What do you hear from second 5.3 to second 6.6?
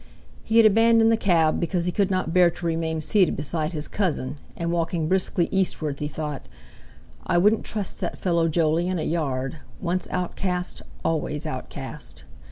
eastwards he thought: